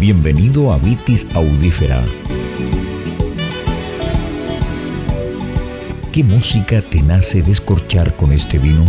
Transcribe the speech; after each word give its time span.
Bienvenido 0.00 0.72
a 0.72 0.78
Vitis 0.78 1.26
Audífera. 1.34 2.02
¿Qué 6.10 6.24
música 6.24 6.80
te 6.80 7.02
nace 7.02 7.42
descorchar 7.42 8.16
con 8.16 8.32
este 8.32 8.58
vino? 8.58 8.86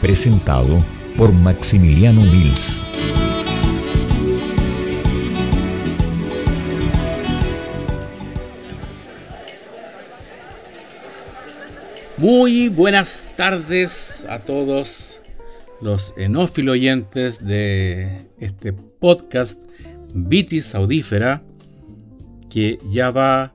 Presentado 0.00 0.78
por 1.14 1.30
Maximiliano 1.30 2.22
Mills. 2.22 2.82
Muy 12.16 12.70
buenas 12.70 13.26
tardes 13.36 14.24
a 14.26 14.38
todos 14.38 15.20
los 15.80 16.12
enófilo 16.16 16.72
oyentes 16.72 17.44
de 17.44 18.28
este 18.38 18.72
podcast 18.72 19.62
Vitis 20.12 20.74
Audífera, 20.74 21.42
que 22.50 22.78
ya 22.90 23.10
va 23.10 23.54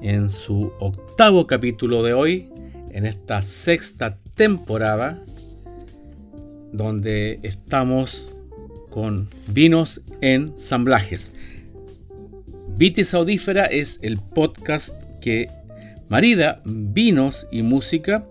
en 0.00 0.30
su 0.30 0.72
octavo 0.78 1.46
capítulo 1.46 2.02
de 2.02 2.12
hoy, 2.12 2.48
en 2.90 3.06
esta 3.06 3.42
sexta 3.42 4.18
temporada, 4.34 5.22
donde 6.72 7.40
estamos 7.42 8.36
con 8.90 9.28
vinos 9.48 10.02
en 10.20 10.56
samblajes. 10.56 11.32
Vitis 12.76 13.14
Audífera 13.14 13.64
es 13.66 13.98
el 14.02 14.18
podcast 14.18 14.94
que 15.20 15.48
marida 16.08 16.62
vinos 16.64 17.48
y 17.50 17.62
música 17.62 18.26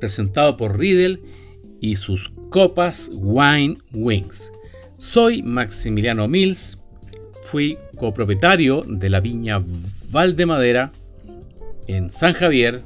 presentado 0.00 0.56
por 0.56 0.78
Riddle 0.78 1.20
y 1.80 1.96
sus 1.96 2.32
copas 2.52 3.10
Wine 3.14 3.78
Wings. 3.94 4.52
Soy 4.98 5.42
Maximiliano 5.42 6.28
Mills, 6.28 6.78
fui 7.42 7.78
copropietario 7.96 8.84
de 8.86 9.08
la 9.08 9.20
viña 9.20 9.62
Valdemadera 10.10 10.92
en 11.88 12.12
San 12.12 12.34
Javier, 12.34 12.82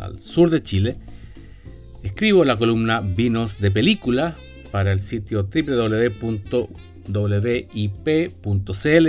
al 0.00 0.18
sur 0.20 0.48
de 0.48 0.62
Chile. 0.62 0.96
Escribo 2.02 2.46
la 2.46 2.56
columna 2.56 3.00
Vinos 3.00 3.60
de 3.60 3.70
Película 3.70 4.36
para 4.72 4.90
el 4.90 5.00
sitio 5.00 5.46
www.wip.cl, 5.54 6.74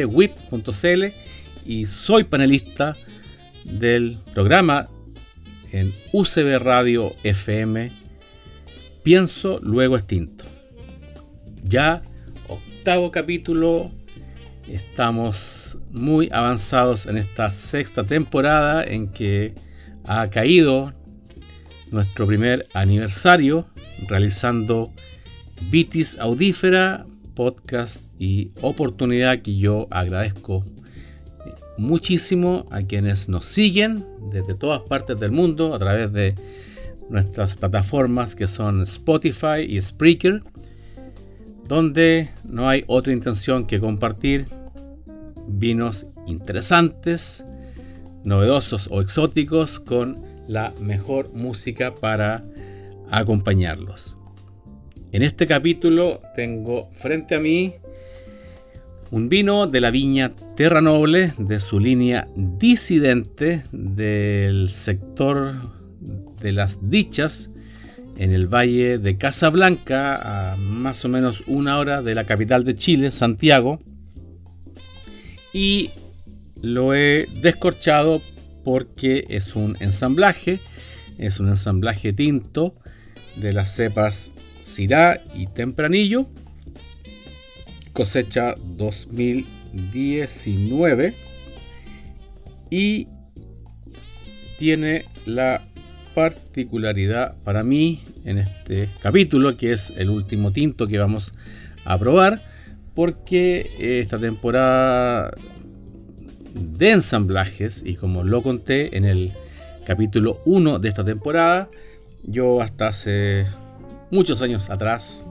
wip.cl 0.06 1.04
y 1.66 1.86
soy 1.88 2.26
panelista 2.26 2.98
del 3.64 4.18
programa 4.34 4.90
en 5.72 5.94
UCB 6.12 6.60
Radio 6.60 7.16
FM 7.24 8.05
Pienso, 9.06 9.60
luego 9.62 9.98
extinto. 9.98 10.46
Ya 11.64 12.02
octavo 12.48 13.12
capítulo, 13.12 13.92
estamos 14.68 15.78
muy 15.92 16.28
avanzados 16.32 17.06
en 17.06 17.20
esta 17.20 17.52
sexta 17.52 18.04
temporada 18.04 18.84
en 18.84 19.10
que 19.10 19.54
ha 20.06 20.28
caído 20.32 20.92
nuestro 21.92 22.26
primer 22.26 22.68
aniversario 22.74 23.68
realizando 24.08 24.92
Vitis 25.70 26.18
Audífera, 26.18 27.06
podcast 27.36 28.02
y 28.18 28.54
oportunidad 28.62 29.44
que 29.44 29.56
yo 29.56 29.88
agradezco 29.92 30.66
muchísimo 31.78 32.66
a 32.72 32.82
quienes 32.82 33.30
nos 33.30 33.46
siguen 33.46 34.04
desde 34.32 34.56
todas 34.56 34.82
partes 34.82 35.20
del 35.20 35.30
mundo 35.32 35.76
a 35.76 35.78
través 35.78 36.12
de 36.12 36.34
nuestras 37.10 37.56
plataformas 37.58 38.36
que 38.36 38.48
son 38.48 38.82
Spotify 38.82 39.62
y 39.68 39.82
Spreaker, 39.82 40.42
donde 41.68 42.30
no 42.44 42.70
hay 42.70 42.84
otra 42.88 43.14
intención 43.14 43.66
que 43.66 43.80
compartir 43.80 44.48
vinos 45.48 46.08
interesantes, 46.28 47.46
novedosos 48.24 48.88
o 48.92 49.02
exóticos 49.02 49.80
con 49.80 50.24
la 50.48 50.74
mejor 50.82 51.34
música 51.34 51.96
para 51.96 52.44
acompañarlos. 53.10 54.18
En 55.12 55.24
este 55.24 55.48
capítulo 55.48 56.22
tengo 56.36 56.90
frente 56.92 57.36
a 57.36 57.40
mí 57.40 57.76
un 59.12 59.30
vino 59.30 59.68
de 59.68 59.80
la 59.80 59.92
viña 59.92 60.34
Terra 60.56 60.82
Noble 60.82 61.34
de 61.38 61.60
su 61.60 61.80
línea 61.80 62.28
disidente 62.36 63.64
del 63.72 64.70
sector 64.70 65.56
de 66.46 66.52
las 66.52 66.90
Dichas, 66.92 67.50
en 68.18 68.32
el 68.32 68.48
valle 68.48 69.00
de 69.00 69.18
Casablanca, 69.18 70.54
a 70.54 70.58
más 70.58 71.04
o 71.04 71.10
menos 71.10 71.44
una 71.48 71.80
hora 71.80 72.04
de 72.04 72.14
la 72.14 72.26
capital 72.26 72.64
de 72.64 72.76
Chile, 72.76 73.12
Santiago. 73.12 73.80
Y 75.54 75.90
lo 76.62 76.94
he 76.94 77.28
descorchado 77.42 78.22
porque 78.64 79.26
es 79.30 79.56
un 79.56 79.76
ensamblaje, 79.80 80.60
es 81.18 81.40
un 81.40 81.50
ensamblaje 81.50 82.14
tinto 82.14 82.76
de 83.38 83.52
las 83.52 83.76
cepas 83.76 84.32
Syrah 84.62 85.20
y 85.34 85.48
Tempranillo, 85.48 86.28
cosecha 87.92 88.54
2019 88.78 91.16
y 92.70 93.08
tiene 94.60 95.06
la 95.26 95.64
particularidad 96.16 97.36
para 97.44 97.64
mí 97.64 98.02
en 98.24 98.40
este 98.40 98.90
capítulo, 99.02 99.58
que 99.58 99.74
es 99.74 99.92
el 99.98 100.10
último 100.10 100.52
tinto 100.52 100.88
que 100.88 100.98
vamos 100.98 101.34
a 101.84 102.00
probar, 102.00 102.42
porque 102.96 103.70
esta 104.02 104.18
temporada 104.18 105.32
de 106.54 106.92
ensamblajes, 106.92 107.84
y 107.86 107.96
como 107.96 108.24
lo 108.24 108.42
conté 108.42 108.96
en 108.98 109.04
el 109.04 109.34
capítulo 109.86 110.40
1 110.46 110.80
de 110.80 110.88
esta 110.88 111.04
temporada, 111.04 111.70
yo 112.24 112.62
hasta 112.62 112.88
hace 112.88 113.46
muchos 114.10 114.42
años 114.42 114.70
atrás, 114.70 115.26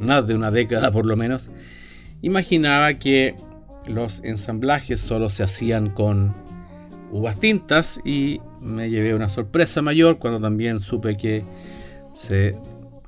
más 0.00 0.26
de 0.26 0.34
una 0.34 0.50
década 0.50 0.90
por 0.90 1.06
lo 1.06 1.16
menos, 1.16 1.48
imaginaba 2.22 2.94
que 2.94 3.36
los 3.86 4.20
ensamblajes 4.24 5.00
solo 5.00 5.30
se 5.30 5.44
hacían 5.44 5.90
con 5.90 6.34
uvas 7.12 7.38
tintas 7.38 8.00
y 8.04 8.40
me 8.64 8.90
llevé 8.90 9.14
una 9.14 9.28
sorpresa 9.28 9.82
mayor 9.82 10.18
cuando 10.18 10.40
también 10.40 10.80
supe 10.80 11.16
que 11.16 11.44
se 12.14 12.56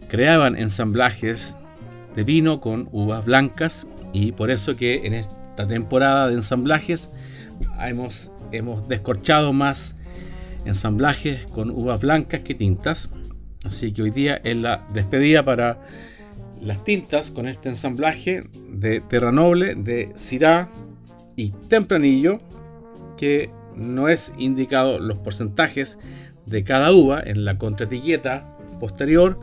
creaban 0.09 0.56
ensamblajes 0.56 1.56
de 2.15 2.25
vino 2.25 2.61
con 2.61 2.89
uvas 2.93 3.25
blancas 3.25 3.89
y 4.12 4.33
por 4.33 4.50
eso 4.50 4.77
que 4.77 5.06
en 5.06 5.15
esta 5.15 5.66
temporada 5.66 6.28
de 6.28 6.34
ensamblajes 6.34 7.11
hemos, 7.81 8.33
hemos 8.53 8.89
descorchado 8.89 9.53
más 9.53 9.97
ensamblajes 10.65 11.47
con 11.47 11.71
uvas 11.71 12.00
blancas 12.00 12.41
que 12.41 12.55
tintas. 12.55 13.11
Así 13.65 13.93
que 13.93 14.03
hoy 14.03 14.11
día 14.11 14.41
es 14.45 14.56
la 14.56 14.87
despedida 14.93 15.45
para 15.45 15.81
las 16.61 16.84
tintas 16.84 17.31
con 17.31 17.49
este 17.49 17.69
ensamblaje 17.69 18.45
de 18.71 19.00
Terra 19.00 19.33
Noble, 19.33 19.75
de 19.75 20.11
Syrah 20.15 20.71
y 21.37 21.50
Tempranillo 21.69 22.41
que 23.16 23.50
no 23.76 24.09
es 24.09 24.32
indicado 24.38 24.98
los 24.98 25.19
porcentajes 25.19 25.98
de 26.47 26.64
cada 26.64 26.92
uva 26.92 27.22
en 27.25 27.44
la 27.44 27.59
contraetiqueta 27.59 28.47
posterior 28.81 29.38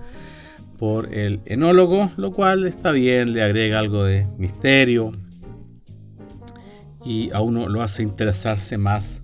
por 0.80 1.14
el 1.14 1.42
enólogo, 1.46 2.12
lo 2.18 2.32
cual 2.32 2.66
está 2.66 2.92
bien, 2.92 3.34
le 3.34 3.44
agrega 3.44 3.80
algo 3.80 4.04
de 4.04 4.28
misterio 4.38 5.12
y 7.06 7.32
a 7.34 7.42
uno 7.42 7.68
lo 7.68 7.82
hace 7.82 8.04
interesarse 8.04 8.78
más 8.78 9.22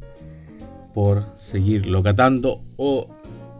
por 0.94 1.26
seguir 1.38 1.86
locatando 1.86 2.64
o 2.78 3.10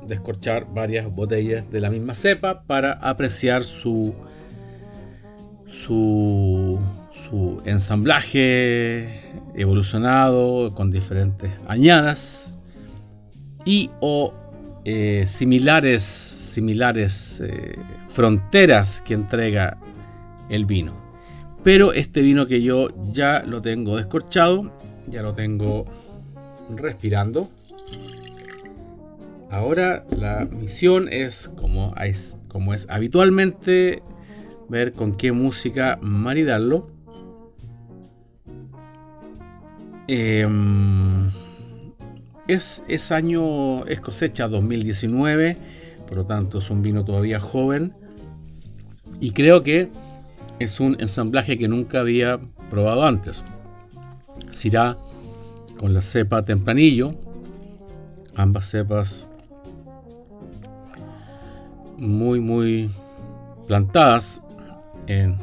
descorchar 0.08 0.68
varias 0.74 1.14
botellas 1.14 1.70
de 1.72 1.80
la 1.80 1.90
misma 1.90 2.16
cepa 2.16 2.64
para 2.64 2.94
apreciar 2.94 3.64
su 3.64 4.14
su 5.68 6.80
su 7.14 7.62
ensamblaje 7.66 9.22
evolucionado 9.60 10.74
con 10.74 10.90
diferentes 10.90 11.52
añadas 11.68 12.58
y 13.66 13.90
o 14.00 14.34
eh, 14.86 15.26
similares, 15.28 16.02
similares 16.04 17.42
eh, 17.42 17.78
fronteras 18.08 19.02
que 19.02 19.14
entrega 19.14 19.78
el 20.50 20.66
vino. 20.66 20.94
Pero 21.64 21.92
este 21.92 22.22
vino 22.22 22.46
que 22.46 22.62
yo 22.62 22.88
ya 23.12 23.44
lo 23.46 23.62
tengo 23.62 23.98
descorchado, 23.98 24.72
ya 25.08 25.22
lo 25.22 25.34
tengo 25.34 25.86
respirando. 26.74 27.50
Ahora 29.52 30.06
la 30.10 30.46
misión 30.46 31.10
es 31.12 31.50
como 31.50 31.94
es, 32.02 32.38
como 32.48 32.74
es 32.74 32.88
habitualmente 32.90 34.02
ver 34.70 34.94
con 34.94 35.18
qué 35.18 35.34
música 35.34 36.00
maridarlo 36.02 36.90
Em, 40.12 41.30
es, 42.48 43.12
año, 43.12 43.86
es 43.86 44.00
cosecha 44.00 44.48
2019, 44.48 45.56
por 46.08 46.18
lo 46.18 46.26
tanto 46.26 46.58
es 46.58 46.72
un 46.72 46.82
vino 46.82 47.06
todavía 47.06 47.40
joven. 47.40 47.94
Y 49.20 49.34
creo 49.34 49.62
que 49.62 49.90
es 50.58 50.80
un 50.80 50.98
ensamblaje 51.00 51.60
que 51.60 51.68
nunca 51.68 52.00
había 52.00 52.40
probado 52.72 53.06
antes. 53.06 53.46
Sirá 54.50 54.98
con 55.78 55.94
la 55.94 56.02
cepa 56.02 56.42
tempranillo, 56.42 57.14
ambas 58.36 58.68
cepas 58.68 59.30
muy 61.98 62.40
muy 62.40 62.90
plantadas 63.68 64.42
en, 65.06 65.36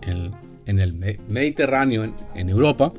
el 0.00 0.94
Mediterráneo, 1.28 2.14
en, 2.34 2.48
Europa. 2.48 2.94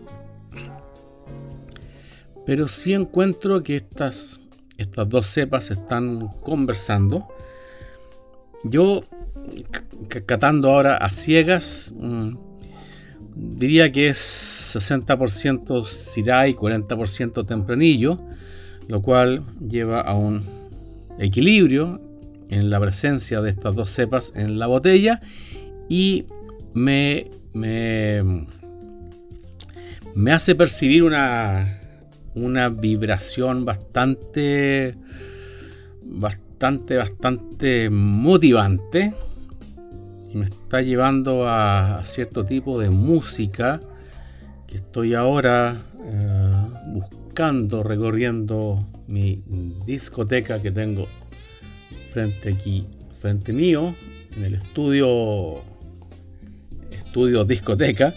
Pero 2.48 2.70
sí 2.70 2.94
encuentro 2.94 3.62
que 3.62 3.76
estas, 3.76 4.40
estas 4.78 5.10
dos 5.10 5.28
cepas 5.28 5.70
están 5.70 6.30
conversando. 6.42 7.28
Yo, 8.64 9.04
catando 10.26 10.72
ahora 10.72 10.96
a 10.96 11.10
ciegas, 11.10 11.94
mm, 11.98 12.38
diría 13.36 13.92
que 13.92 14.08
es 14.08 14.18
60% 14.18 15.86
Syrah 15.86 16.48
y 16.48 16.54
40% 16.54 17.46
Tempranillo, 17.46 18.18
lo 18.88 19.02
cual 19.02 19.44
lleva 19.60 20.00
a 20.00 20.16
un 20.16 20.42
equilibrio 21.20 22.02
en 22.48 22.70
la 22.70 22.80
presencia 22.80 23.42
de 23.42 23.50
estas 23.50 23.76
dos 23.76 23.90
cepas 23.90 24.32
en 24.38 24.58
la 24.58 24.68
botella 24.68 25.22
y 25.90 26.28
me, 26.74 27.30
me, 27.52 28.48
me 30.16 30.32
hace 30.32 30.56
percibir 30.56 31.04
una, 31.04 31.82
una 32.44 32.70
vibración 32.70 33.66
bastante, 33.66 34.96
bastante, 36.04 36.98
bastante 36.98 37.90
motivante 37.90 39.14
y 40.34 40.38
me 40.38 40.46
está 40.46 40.82
llevando 40.82 41.48
a, 41.48 42.02
cierto 42.06 42.46
tipo 42.46 42.80
de 42.80 42.90
música 42.90 43.82
que 44.68 44.78
estoy 44.78 45.14
ahora 45.14 45.82
eh, 46.04 46.52
buscando, 46.88 47.84
recorriendo 47.84 48.86
mi 49.08 49.42
discoteca 49.86 50.62
que 50.62 50.72
tengo 50.72 51.08
frente 52.12 52.54
aquí, 52.54 52.86
frente 53.20 53.54
mío, 53.54 53.94
en 54.36 54.44
el 54.46 54.56
estudio, 54.56 55.62
estudio 56.92 57.46
discoteca. 57.46 58.14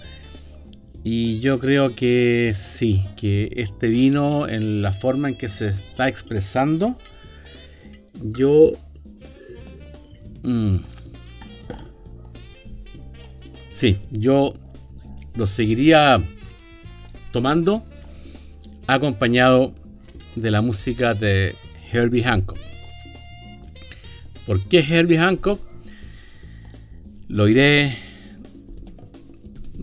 Y 1.02 1.40
yo 1.40 1.58
creo 1.58 1.94
que 1.94 2.52
sí, 2.54 3.04
que 3.16 3.50
este 3.56 3.88
vino 3.88 4.46
en 4.46 4.82
la 4.82 4.92
forma 4.92 5.30
en 5.30 5.34
que 5.34 5.48
se 5.48 5.68
está 5.68 6.08
expresando, 6.08 6.98
yo... 8.22 8.72
Mm, 10.42 10.76
sí, 13.70 13.96
yo 14.10 14.54
lo 15.34 15.46
seguiría 15.46 16.20
tomando 17.32 17.84
acompañado 18.86 19.72
de 20.36 20.50
la 20.50 20.60
música 20.60 21.14
de 21.14 21.54
Herbie 21.92 22.24
Hancock. 22.24 22.58
¿Por 24.46 24.60
qué 24.64 24.80
Herbie 24.80 25.18
Hancock? 25.18 25.60
Lo 27.28 27.48
iré 27.48 28.09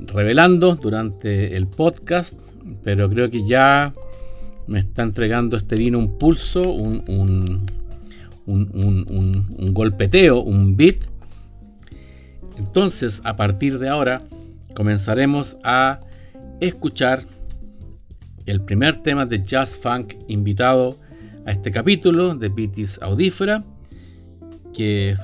revelando 0.05 0.75
durante 0.75 1.55
el 1.55 1.67
podcast, 1.67 2.39
pero 2.83 3.09
creo 3.09 3.29
que 3.29 3.45
ya 3.45 3.93
me 4.67 4.79
está 4.79 5.03
entregando 5.03 5.57
este 5.57 5.75
vino 5.75 5.97
un 5.97 6.17
pulso, 6.17 6.61
un, 6.61 7.03
un, 7.07 7.67
un, 8.47 9.73
golpeteo, 9.73 10.41
un 10.41 10.75
beat. 10.75 10.97
Entonces, 12.57 13.21
a 13.23 13.35
partir 13.35 13.79
de 13.79 13.89
ahora, 13.89 14.23
comenzaremos 14.73 15.57
a 15.63 15.99
escuchar 16.59 17.23
el 18.45 18.61
primer 18.61 18.97
tema 19.01 19.25
de 19.25 19.43
jazz 19.43 19.77
funk 19.77 20.13
invitado 20.27 20.95
a 21.45 21.51
este 21.51 21.71
capítulo 21.71 22.35
de 22.35 22.49
Pitis 22.49 22.99
Audífera 23.01 23.63
que 24.73 25.15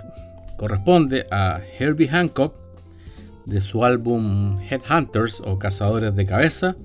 corresponde 0.58 1.26
a 1.32 1.62
Herbie 1.80 2.08
Hancock 2.08 2.63
de 3.46 3.62
su 3.62 3.86
álbum 3.86 4.58
Headhunters 4.60 5.42
o 5.46 5.60
Cazadores 5.60 6.16
de 6.16 6.26
Cabeza 6.26 6.76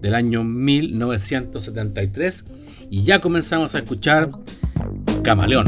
del 0.00 0.14
año 0.14 0.44
1973 0.44 2.44
y 2.90 3.02
ya 3.04 3.20
comenzamos 3.20 3.74
a 3.74 3.78
escuchar 3.78 4.30
Camaleón. 5.22 5.66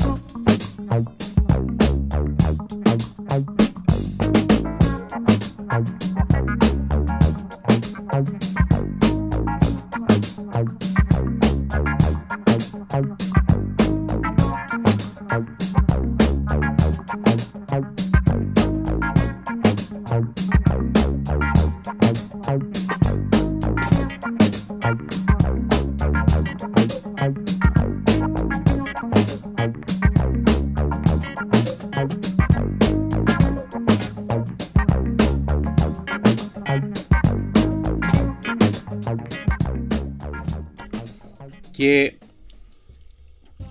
Qué 41.85 42.17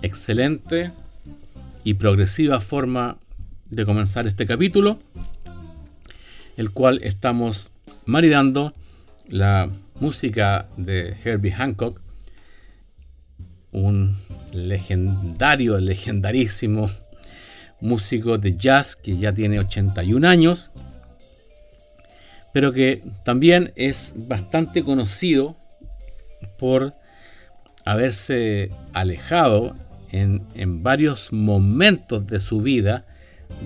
excelente 0.00 0.92
y 1.82 1.94
progresiva 1.94 2.60
forma 2.60 3.18
de 3.70 3.84
comenzar 3.84 4.28
este 4.28 4.46
capítulo, 4.46 5.00
el 6.56 6.70
cual 6.70 7.00
estamos 7.02 7.72
maridando 8.04 8.72
la 9.26 9.68
música 9.98 10.68
de 10.76 11.16
Herbie 11.24 11.50
Hancock, 11.50 12.00
un 13.72 14.16
legendario, 14.52 15.76
legendarísimo 15.78 16.88
músico 17.80 18.38
de 18.38 18.56
jazz 18.56 18.94
que 18.94 19.16
ya 19.16 19.32
tiene 19.32 19.58
81 19.58 20.28
años, 20.28 20.70
pero 22.52 22.70
que 22.70 23.02
también 23.24 23.72
es 23.74 24.12
bastante 24.14 24.84
conocido 24.84 25.56
por 26.60 26.94
haberse 27.84 28.70
alejado 28.92 29.74
en, 30.10 30.82
varios 30.82 31.32
momentos 31.32 32.26
de 32.26 32.40
su 32.40 32.60
vida 32.60 33.04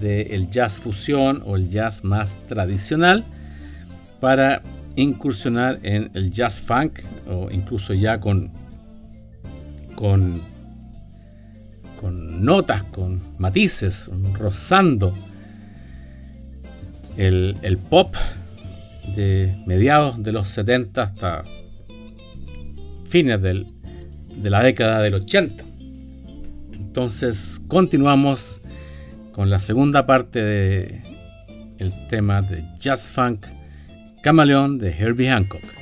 del 0.01 0.51
jazz 0.51 0.79
fusión 0.79 1.43
o 1.45 1.57
el 1.57 1.69
jazz 1.69 2.05
más 2.05 2.39
tradicional 2.49 3.25
para 4.21 4.63
incursionar 4.97 5.79
en 5.83 6.11
el 6.15 6.31
jazz 6.31 6.59
funk 6.59 7.01
o 7.31 7.51
incluso 7.51 7.95
ya 7.95 8.19
con 8.19 8.51
con 9.95 10.41
con 12.01 12.45
notas, 12.45 12.85
con 12.85 13.21
matices, 13.39 14.09
rozando 14.35 15.13
el, 17.17 17.57
el 17.63 17.77
pop 17.77 18.15
de 19.17 19.61
mediados 19.67 20.23
de 20.23 20.31
los 20.33 20.49
70 20.49 21.03
hasta 21.03 21.45
fines 23.09 23.43
del, 23.43 23.78
de 24.42 24.50
la 24.50 24.62
década 24.62 25.02
del 25.02 25.14
80. 25.14 25.64
Entonces 26.73 27.61
continuamos 27.68 28.61
con 29.33 29.50
la 29.50 29.59
segunda 29.59 30.07
parte 30.07 30.42
de 30.42 31.02
el 31.78 31.92
tema 32.09 32.42
de 32.42 32.64
Jazz 32.78 33.09
Funk 33.09 33.47
Camaleón 34.23 34.78
de 34.78 34.90
Herbie 34.90 35.30
Hancock. 35.30 35.78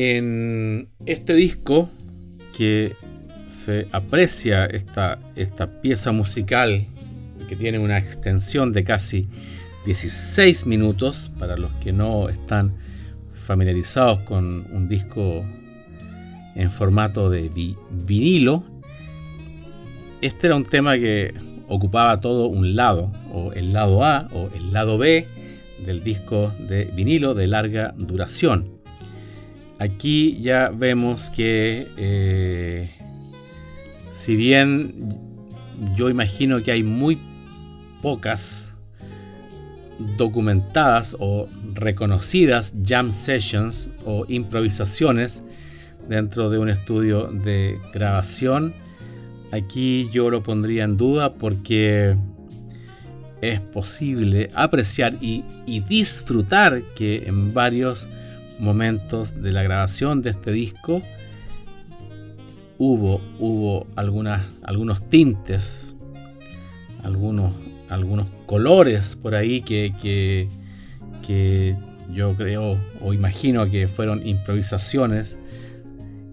En 0.00 0.90
este 1.06 1.34
disco 1.34 1.90
que 2.56 2.94
se 3.48 3.88
aprecia 3.90 4.64
esta, 4.64 5.18
esta 5.34 5.80
pieza 5.80 6.12
musical 6.12 6.86
que 7.48 7.56
tiene 7.56 7.80
una 7.80 7.98
extensión 7.98 8.72
de 8.72 8.84
casi 8.84 9.26
16 9.86 10.66
minutos 10.66 11.32
para 11.36 11.56
los 11.56 11.72
que 11.80 11.92
no 11.92 12.28
están 12.28 12.76
familiarizados 13.34 14.20
con 14.20 14.66
un 14.70 14.88
disco 14.88 15.44
en 16.54 16.70
formato 16.70 17.28
de 17.28 17.50
vinilo. 17.90 18.62
Este 20.20 20.46
era 20.46 20.54
un 20.54 20.64
tema 20.64 20.96
que 20.96 21.34
ocupaba 21.66 22.20
todo 22.20 22.46
un 22.46 22.76
lado, 22.76 23.10
o 23.32 23.52
el 23.52 23.72
lado 23.72 24.04
A 24.04 24.28
o 24.32 24.48
el 24.54 24.72
lado 24.72 24.96
B 24.96 25.26
del 25.84 26.04
disco 26.04 26.52
de 26.68 26.84
vinilo 26.84 27.34
de 27.34 27.48
larga 27.48 27.96
duración. 27.98 28.77
Aquí 29.78 30.40
ya 30.40 30.70
vemos 30.70 31.30
que 31.30 31.88
eh, 31.96 32.90
si 34.10 34.34
bien 34.34 35.16
yo 35.94 36.10
imagino 36.10 36.62
que 36.62 36.72
hay 36.72 36.82
muy 36.82 37.18
pocas 38.02 38.72
documentadas 40.16 41.16
o 41.18 41.48
reconocidas 41.74 42.74
jam 42.84 43.10
sessions 43.10 43.90
o 44.04 44.24
improvisaciones 44.28 45.44
dentro 46.08 46.50
de 46.50 46.58
un 46.58 46.68
estudio 46.68 47.24
de 47.24 47.78
grabación, 47.92 48.74
aquí 49.52 50.08
yo 50.12 50.30
lo 50.30 50.42
pondría 50.42 50.84
en 50.84 50.96
duda 50.96 51.34
porque 51.34 52.16
es 53.40 53.60
posible 53.60 54.48
apreciar 54.54 55.16
y, 55.20 55.44
disfrutar 55.88 56.82
que 56.96 57.24
en 57.26 57.54
varios 57.54 58.08
momentos 58.58 59.40
de 59.42 59.52
la 59.52 59.62
grabación 59.62 60.22
de 60.22 60.30
este 60.30 60.52
disco 60.52 61.02
hubo, 62.78 63.20
hubo 63.38 63.86
algunas, 63.96 64.46
algunos 64.62 65.08
tintes, 65.08 65.96
algunos, 67.02 67.52
algunos 67.88 68.26
colores 68.46 69.16
por 69.16 69.34
ahí 69.34 69.62
que, 69.62 69.92
que, 70.00 70.48
que 71.26 71.76
yo 72.12 72.34
creo 72.36 72.78
o 73.00 73.12
imagino 73.12 73.70
que 73.70 73.88
fueron 73.88 74.26
improvisaciones 74.26 75.36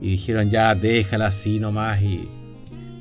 y 0.02 0.12
dijeron 0.12 0.50
ya 0.50 0.76
déjala 0.76 1.28
así 1.28 1.60
nomás 1.60 2.02
y 2.02 2.30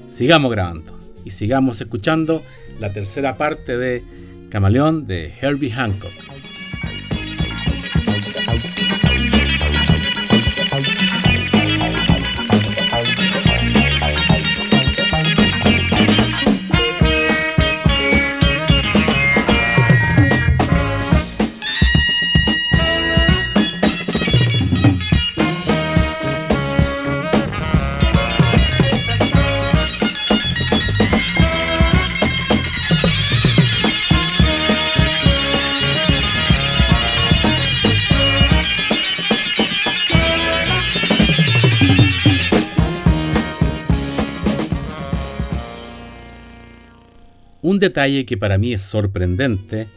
sigamos 0.08 0.50
grabando 0.50 0.98
y 1.24 1.30
sigamos 1.30 1.80
escuchando 1.80 2.42
la 2.80 2.92
tercera 2.92 3.36
parte 3.36 3.76
de 3.76 4.02
Camaleón 4.50 5.06
de 5.06 5.32
Herbie 5.40 5.70
Hancock. 5.70 6.33
Detalle 47.84 48.24
que 48.24 48.38
para 48.38 48.56
mí 48.56 48.72
es 48.72 48.82
sorprendente 48.82 49.88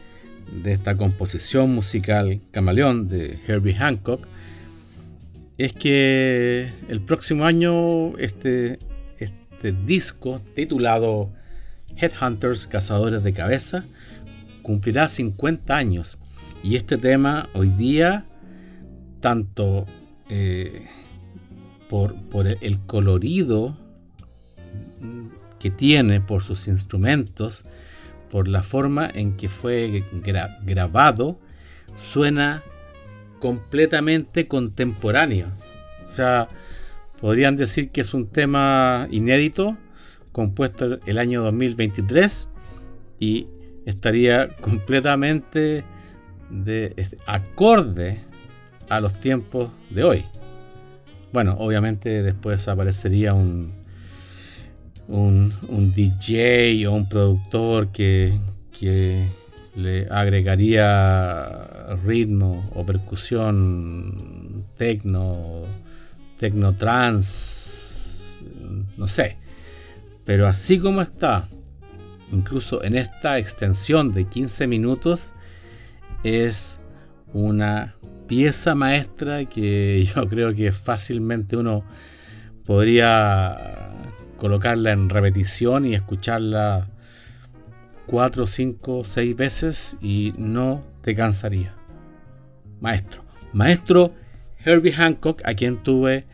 de 0.62 0.72
esta 0.72 0.96
composición 0.96 1.74
musical 1.74 2.40
Camaleón 2.50 3.08
de 3.08 3.38
Herbie 3.46 3.74
Hancock 3.74 4.26
es 5.56 5.72
que 5.72 6.70
el 6.88 7.00
próximo 7.00 7.44
año 7.44 8.16
este, 8.18 8.78
este 9.18 9.72
disco 9.72 10.42
titulado 10.54 11.32
Headhunters 11.96 12.66
Cazadores 12.66 13.22
de 13.22 13.32
Cabeza 13.32 13.84
cumplirá 14.62 15.08
50 15.08 15.74
años. 15.74 16.18
Y 16.62 16.76
este 16.76 16.98
tema 16.98 17.48
hoy 17.54 17.70
día 17.70 18.26
tanto 19.20 19.86
eh, 20.28 20.86
por, 21.88 22.14
por 22.28 22.46
el 22.46 22.80
colorido 22.80 23.76
que 25.58 25.70
tiene, 25.70 26.20
por 26.20 26.42
sus 26.42 26.68
instrumentos, 26.68 27.64
por 28.30 28.48
la 28.48 28.62
forma 28.62 29.08
en 29.12 29.36
que 29.36 29.48
fue 29.48 30.04
grabado, 30.64 31.38
suena 31.96 32.62
completamente 33.38 34.48
contemporáneo. 34.48 35.48
O 36.06 36.10
sea, 36.10 36.48
podrían 37.20 37.56
decir 37.56 37.90
que 37.90 38.00
es 38.00 38.14
un 38.14 38.28
tema 38.28 39.08
inédito, 39.10 39.76
compuesto 40.32 41.00
el 41.06 41.18
año 41.18 41.42
2023 41.42 42.48
y 43.18 43.48
estaría 43.86 44.48
completamente 44.56 45.84
de, 46.50 47.08
acorde 47.26 48.20
a 48.88 49.00
los 49.00 49.18
tiempos 49.18 49.70
de 49.90 50.04
hoy. 50.04 50.24
Bueno, 51.32 51.56
obviamente 51.58 52.22
después 52.22 52.68
aparecería 52.68 53.34
un, 53.34 53.72
un, 55.08 55.92
DJ 55.94 56.86
o 56.86 56.92
un 56.92 57.08
productor 57.08 57.90
que, 57.90 58.38
le 59.74 60.08
agregaría 60.10 61.96
ritmo 62.04 62.68
o 62.74 62.84
percusión, 62.84 64.64
tecno, 64.76 65.66
tecno 66.38 66.74
trans, 66.74 68.38
no 68.96 69.06
sé. 69.08 69.36
Pero 70.24 70.46
así 70.48 70.78
como 70.78 71.00
está, 71.00 71.48
incluso 72.32 72.82
en 72.82 72.96
esta 72.96 73.38
extensión 73.38 74.12
de 74.12 74.24
15 74.24 74.66
minutos, 74.66 75.32
es 76.24 76.80
una 77.32 77.94
pieza 78.26 78.74
maestra 78.74 79.44
que 79.44 80.08
yo 80.14 80.28
creo 80.28 80.54
que 80.54 80.72
fácilmente 80.72 81.56
uno 81.56 81.84
podría 82.64 83.87
colocarla 84.38 84.92
en 84.92 85.10
repetición 85.10 85.84
y 85.84 85.94
escucharla 85.94 86.88
cuatro, 88.06 88.46
cinco, 88.46 89.02
seis 89.04 89.36
veces 89.36 89.98
y 90.00 90.32
no 90.38 90.82
te 91.02 91.14
cansaría. 91.14 91.74
Maestro. 92.80 93.22
Maestro 93.52 94.14
Herbie 94.64 94.92
Hancock, 94.92 95.42
a 95.44 95.54
quien 95.54 95.82
tuve 95.82 96.24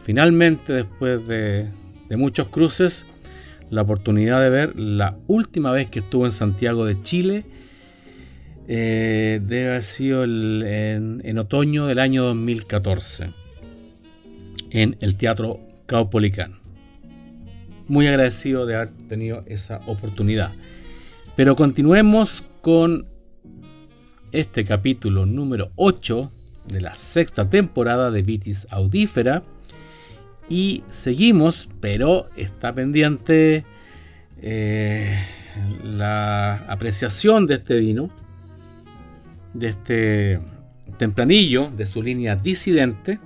finalmente 0.00 0.72
después 0.72 1.26
de, 1.26 1.68
muchos 2.16 2.48
cruces 2.48 3.06
la 3.70 3.82
oportunidad 3.82 4.40
de 4.42 4.50
ver 4.50 4.76
la 4.76 5.16
última 5.28 5.70
vez 5.70 5.88
que 5.88 6.00
estuvo 6.00 6.26
en 6.26 6.32
Santiago 6.32 6.84
de 6.84 7.00
Chile. 7.02 7.44
Eh, 8.66 9.40
debe 9.42 9.68
haber 9.68 9.82
sido 9.82 10.24
en, 10.24 11.20
en, 11.24 11.38
otoño 11.38 11.86
del 11.86 11.98
año 11.98 12.24
2014 12.24 13.32
en 14.70 14.96
el 15.00 15.16
Teatro 15.16 15.60
Caupolicán 15.86 16.59
muy 17.90 18.06
agradecido 18.06 18.66
de 18.66 18.76
haber 18.76 18.90
tenido 19.08 19.42
esa 19.46 19.80
oportunidad. 19.86 20.52
Pero 21.34 21.56
continuemos 21.56 22.44
con 22.62 23.04
este 24.30 24.64
capítulo 24.64 25.26
número 25.26 25.72
8 25.74 26.30
de 26.68 26.80
la 26.80 26.94
sexta 26.94 27.50
temporada 27.50 28.12
de 28.12 28.22
Vitis 28.22 28.68
Audífera. 28.70 29.42
Y 30.48 30.84
seguimos, 30.88 31.68
pero 31.80 32.30
está 32.36 32.72
pendiente 32.72 33.64
eh, 34.40 35.18
la 35.82 36.58
apreciación 36.68 37.48
de 37.48 37.54
este 37.54 37.76
vino, 37.76 38.08
de 39.52 39.68
este 39.68 40.40
tempranillo, 40.96 41.72
de 41.76 41.86
su 41.86 42.02
línea 42.02 42.36
disidente 42.36 43.18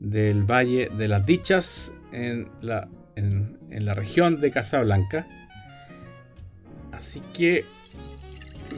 del 0.00 0.42
Valle 0.44 0.90
de 0.98 1.08
las 1.08 1.24
Dichas 1.24 1.94
en 2.12 2.48
la 2.60 2.86
en, 3.20 3.86
la 3.86 3.94
región 3.94 4.40
de 4.40 4.50
Casablanca. 4.50 5.26
Así 6.92 7.22
que 7.32 7.64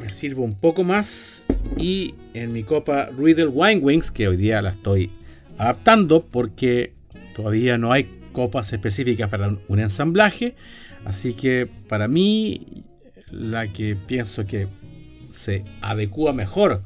me 0.00 0.10
sirvo 0.10 0.44
un 0.44 0.54
poco 0.54 0.84
más 0.84 1.46
y 1.76 2.14
en 2.34 2.52
mi 2.52 2.62
copa 2.62 3.08
Riddle 3.16 3.46
Wine 3.46 3.80
Wings, 3.80 4.10
que 4.10 4.28
hoy 4.28 4.36
día 4.36 4.62
la 4.62 4.70
estoy 4.70 5.10
adaptando 5.58 6.24
porque 6.24 6.92
todavía 7.34 7.78
no 7.78 7.92
hay 7.92 8.04
copas 8.32 8.72
específicas 8.72 9.28
para 9.28 9.56
un 9.66 9.78
ensamblaje. 9.78 10.54
Así 11.04 11.34
que 11.34 11.68
para 11.88 12.06
mí 12.06 12.84
la 13.30 13.68
que 13.68 13.96
pienso 13.96 14.46
que 14.46 14.68
se 15.30 15.64
adecua 15.80 16.32
mejor 16.32 16.82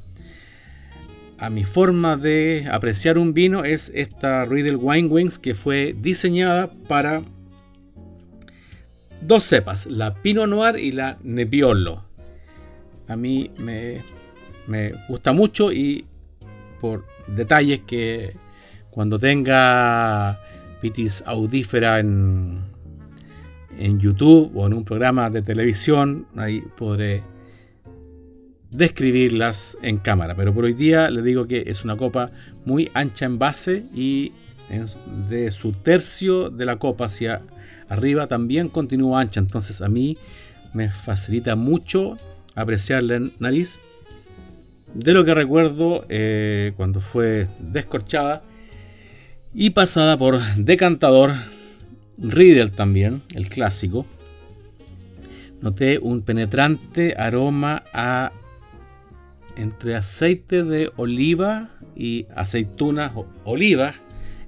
a 1.39 1.51
mi 1.51 1.65
forma 1.65 2.17
de 2.17 2.67
apreciar 2.71 3.19
un 3.19 3.35
vino 3.35 3.65
es 3.65 3.93
esta 3.95 4.45
Riedel 4.45 4.77
Wine 4.77 5.09
Wings 5.09 5.39
que 5.39 5.55
fue 5.55 5.95
diseñada 5.99 6.73
para 6.89 7.23
dos 9.27 9.45
cepas, 9.45 9.87
la 9.87 10.15
Pinot 10.15 10.49
Noir 10.49 10.77
y 10.79 10.93
la 10.93 11.19
Nebbiolo. 11.23 12.05
A 13.09 13.17
mí 13.17 13.51
me, 13.59 14.03
me 14.67 14.93
gusta 15.09 15.33
mucho 15.33 15.73
y 15.73 16.05
por 16.81 17.05
detalles 17.27 17.81
que 17.81 18.37
cuando 18.91 19.19
tenga 19.19 20.41
pitis 20.81 21.23
audífera 21.27 21.99
en, 22.01 22.61
en 23.79 23.99
YouTube 23.99 24.53
o 24.55 24.67
en 24.67 24.75
un 24.75 24.85
programa 24.85 25.31
de 25.31 25.43
televisión, 25.43 26.27
ahí 26.37 26.63
podré 26.77 27.23
describirlas 28.71 29.79
en 29.83 29.99
cámara. 29.99 30.35
Pero 30.35 30.55
por 30.55 30.65
hoy 30.65 30.75
día 30.75 31.11
le 31.11 31.23
digo 31.23 31.47
que 31.47 31.65
es 31.67 31.85
una 31.85 31.97
copa 31.97 32.31
muy 32.65 32.91
ancha 32.95 33.27
en 33.27 33.39
base 33.39 33.85
y 33.95 34.33
de 35.29 35.51
su 35.51 35.73
tercio 35.73 36.51
de 36.51 36.65
la 36.65 36.77
copa 36.77 37.07
hacia 37.07 37.43
arriba 37.89 38.27
también 38.27 38.69
continúa 38.69 39.21
ancha. 39.21 39.41
Entonces 39.41 39.81
a 39.81 39.89
mí 39.89 40.17
me 40.73 40.91
facilita 40.91 41.57
mucho 41.57 42.17
apreciar 42.55 43.03
la 43.03 43.31
nariz. 43.39 43.79
De 44.95 45.13
lo 45.13 45.25
que 45.25 45.35
recuerdo 45.35 46.07
eh, 46.09 46.73
cuando 46.77 47.01
fue 47.01 47.49
descorchada 47.59 48.43
y 49.55 49.71
pasada 49.71 50.19
por 50.19 50.41
decantador, 50.57 51.35
Riedel 52.19 52.73
también, 52.73 53.23
el 53.35 53.49
clásico, 53.49 54.07
noté 55.61 55.99
un 55.99 56.23
penetrante 56.23 57.15
aroma 57.19 57.85
a 57.93 58.33
entre 59.57 59.97
aceite 59.97 60.63
de 60.63 60.91
oliva 60.97 61.71
y 61.95 62.27
aceitunas 62.35 63.13
olivas, 63.45 63.97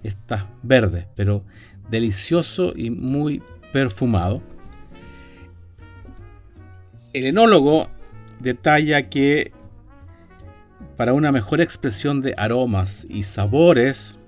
estas 0.03 0.45
verdes, 0.63 1.07
pero 1.17 1.45
delicioso 1.91 2.73
y 2.77 2.91
muy 2.91 3.43
perfumado. 3.73 4.43
El 7.13 7.25
enólogo 7.25 7.89
detalla 8.41 9.09
que 9.09 9.53
para 10.97 11.13
una 11.13 11.33
mejor 11.33 11.61
expresión 11.61 12.23
de 12.23 12.35
aromas 12.37 13.07
y 13.09 13.23
sabores, 13.23 14.19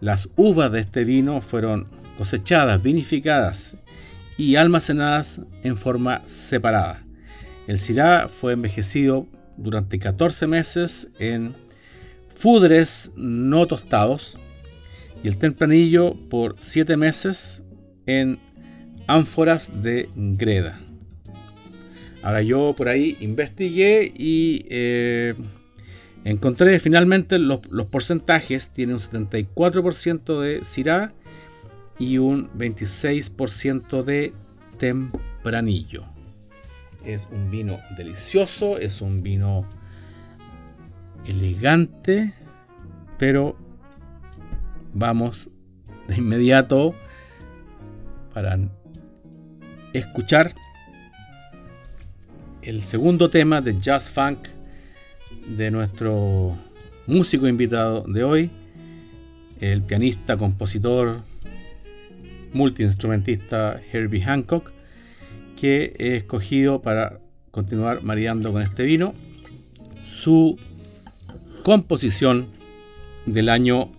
las 0.00 0.28
uvas 0.36 0.72
de 0.72 0.80
este 0.80 1.04
vino 1.04 1.40
fueron 1.40 1.88
cosechadas, 2.16 2.82
vinificadas 2.82 3.76
y 4.36 4.56
almacenadas 4.56 5.40
en 5.62 5.76
forma 5.76 6.22
separada. 6.24 7.04
El 7.66 7.78
Syrah 7.78 8.28
fue 8.28 8.54
envejecido 8.54 9.26
durante 9.56 9.98
14 9.98 10.46
meses 10.46 11.10
en 11.18 11.54
fudres 12.34 13.12
no 13.16 13.66
tostados 13.66 14.38
y 15.22 15.28
el 15.28 15.38
tempranillo 15.38 16.14
por 16.28 16.56
7 16.58 16.96
meses 16.96 17.64
en 18.06 18.38
ánforas 19.06 19.82
de 19.82 20.08
greda. 20.14 20.80
Ahora 22.22 22.42
yo 22.42 22.74
por 22.76 22.88
ahí 22.88 23.16
investigué 23.20 24.12
y 24.16 24.64
eh, 24.68 25.34
encontré 26.24 26.78
finalmente 26.80 27.38
los, 27.38 27.60
porcentajes. 27.90 28.70
Tiene 28.70 28.94
un 28.94 29.00
74% 29.00 30.40
de 30.40 30.64
Syrah 30.64 31.12
y 31.98 32.18
un 32.18 32.50
26% 32.52 34.02
de 34.02 34.32
tempranillo. 34.78 36.04
Es 37.04 37.28
un 37.30 37.50
vino 37.50 37.78
delicioso, 37.96 38.78
es 38.78 39.00
un 39.00 39.22
vino 39.22 39.66
elegante, 41.24 42.32
pero 43.18 43.56
vamos 44.94 45.48
de 46.08 46.16
inmediato 46.16 46.94
para 48.32 48.58
escuchar 49.92 50.54
el 52.62 52.82
segundo 52.82 53.30
tema 53.30 53.60
de 53.60 53.78
Jazz 53.78 54.10
Funk 54.10 54.48
de 55.56 55.70
nuestro 55.70 56.56
músico 57.06 57.48
invitado 57.48 58.04
de 58.06 58.24
hoy, 58.24 58.50
el 59.60 59.82
pianista, 59.82 60.36
compositor, 60.36 61.22
multiinstrumentista 62.52 63.80
Herbie 63.92 64.22
Hancock, 64.22 64.72
que 65.56 65.94
he 65.98 66.16
escogido 66.16 66.82
para 66.82 67.20
continuar 67.50 68.02
mareando 68.02 68.52
con 68.52 68.62
este 68.62 68.84
vino 68.84 69.14
su 70.04 70.58
composición 71.62 72.48
del 73.26 73.48
año 73.48 73.90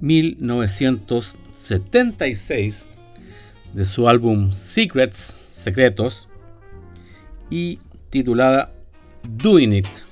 1976 0.00 2.88
de 3.74 3.86
su 3.86 4.08
álbum 4.08 4.52
Secrets, 4.52 5.40
Secretos, 5.50 6.28
y 7.50 7.78
titulada 8.10 8.72
Doing 9.22 9.74
It. 9.74 10.07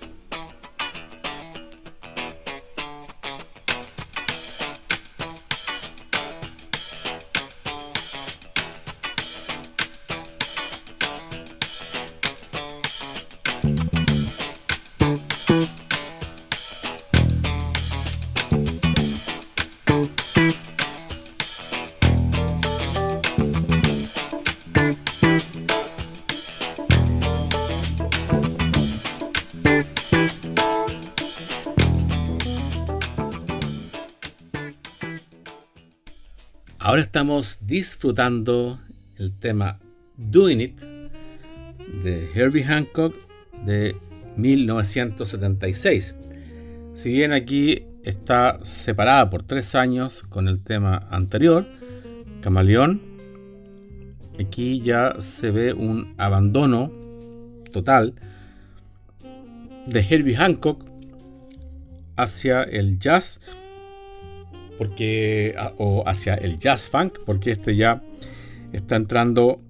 Ahora 36.96 37.04
estamos 37.04 37.59
disfrutando 37.61 38.80
el 39.18 39.30
tema 39.30 39.78
Doing 40.16 40.61
It 40.62 40.80
de 42.02 42.26
Herbie 42.35 42.64
Hancock 42.64 43.14
de 43.66 43.94
1976. 44.38 46.14
Si 46.94 47.11
bien 47.11 47.35
aquí 47.35 47.82
está 48.02 48.61
separada 48.62 49.28
por 49.28 49.42
tres 49.42 49.74
años 49.74 50.22
con 50.30 50.48
el 50.48 50.59
tema 50.59 51.06
anterior, 51.11 51.66
Camaleón, 52.40 53.02
aquí 54.40 54.80
ya 54.80 55.16
se 55.20 55.50
ve 55.50 55.74
un 55.74 56.14
abandono 56.16 56.90
total 57.72 58.14
de 59.87 60.00
Herbie 60.00 60.37
Hancock 60.37 60.82
hacia 62.16 62.62
el 62.62 62.98
jazz 62.98 63.42
porque 64.78 65.54
o 65.78 66.02
hacia 66.06 66.34
el 66.34 66.58
jazz 66.58 66.86
funk, 66.86 67.18
porque 67.24 67.52
este 67.52 67.76
ya 67.76 68.02
está 68.72 68.96
entrando 68.96 69.60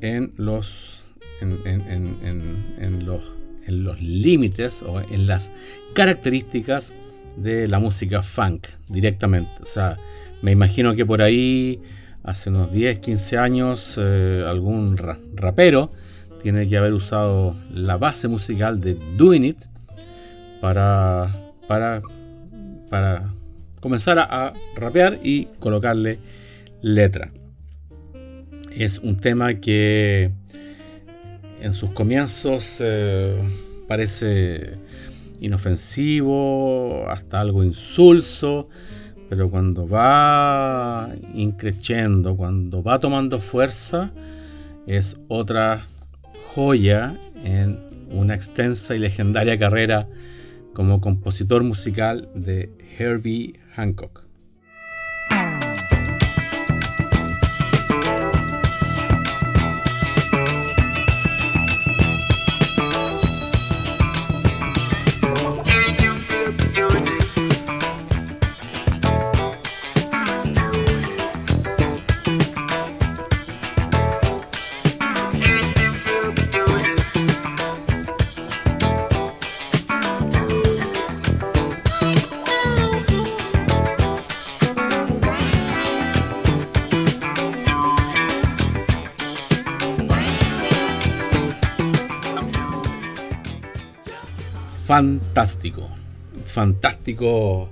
en 0.00 0.32
los 0.36 1.02
en, 1.40 3.06
los 3.06 3.32
en 3.66 3.84
los 3.84 4.00
límites 4.00 4.82
o 4.82 5.00
en 5.00 5.26
las 5.26 5.50
características 5.94 6.92
de 7.36 7.68
la 7.68 7.78
música 7.78 8.22
funk 8.22 8.68
directamente. 8.88 9.50
O 9.62 9.66
sea, 9.66 9.98
me 10.42 10.52
imagino 10.52 10.94
que 10.94 11.06
por 11.06 11.22
ahí 11.22 11.80
hace 12.22 12.50
unos 12.50 12.72
10, 12.72 12.98
15 12.98 13.38
años 13.38 13.98
eh, 14.00 14.44
algún 14.46 14.96
rapero 14.96 15.90
tiene 16.42 16.68
que 16.68 16.76
haber 16.76 16.92
usado 16.92 17.56
la 17.72 17.96
base 17.96 18.28
musical 18.28 18.80
de 18.80 18.98
Doing 19.16 19.44
It 19.44 19.58
para 20.60 21.34
para 21.66 22.02
para 22.90 23.33
comenzar 23.84 24.18
a, 24.18 24.54
rapear 24.74 25.20
y 25.22 25.44
colocarle 25.58 26.18
letra. 26.80 27.30
Es 28.74 28.98
un 28.98 29.18
tema 29.18 29.60
que 29.60 30.30
en 31.60 31.74
sus 31.74 31.90
comienzos 31.90 32.78
eh, 32.82 33.36
parece 33.86 34.78
inofensivo, 35.38 37.06
hasta 37.10 37.42
algo 37.42 37.62
insulso, 37.62 38.70
pero 39.28 39.50
cuando 39.50 39.86
va 39.86 41.10
increciendo, 41.34 42.38
cuando 42.38 42.82
va 42.82 43.00
tomando 43.00 43.38
fuerza, 43.38 44.12
es 44.86 45.18
otra 45.28 45.84
joya 46.54 47.18
en 47.44 47.80
una 48.10 48.34
extensa 48.34 48.94
y 48.94 48.98
legendaria 48.98 49.58
carrera 49.58 50.08
como 50.72 51.02
compositor 51.02 51.64
musical 51.64 52.30
de 52.34 52.70
Herbie 52.98 53.60
Hancock. 53.76 54.23
Fantástico. 94.94 95.90
Fantástico 96.44 97.68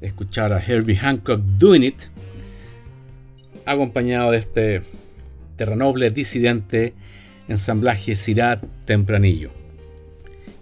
escuchar 0.00 0.52
a 0.52 0.58
Herbie 0.58 0.96
Hancock 0.96 1.40
Doing 1.40 1.84
It, 1.84 2.00
acompañado 3.64 4.32
de 4.32 4.38
este 4.38 4.82
terranoble 5.54 6.10
disidente 6.10 6.94
ensamblaje 7.46 8.16
Sirat 8.16 8.64
Tempranillo. 8.86 9.52